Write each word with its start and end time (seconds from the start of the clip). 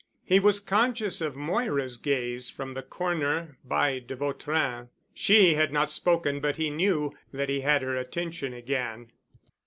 He 0.25 0.39
was 0.39 0.59
conscious 0.59 1.21
of 1.21 1.35
Moira's 1.35 1.97
gaze 1.99 2.49
from 2.49 2.73
the 2.73 2.81
corner 2.81 3.59
by 3.63 3.99
de 3.99 4.15
Vautrin. 4.15 4.89
She 5.13 5.53
had 5.53 5.71
not 5.71 5.91
spoken 5.91 6.39
but 6.39 6.57
he 6.57 6.71
knew 6.71 7.13
that 7.31 7.49
he 7.49 7.61
had 7.61 7.83
her 7.83 7.95
attention 7.95 8.51
again. 8.51 9.11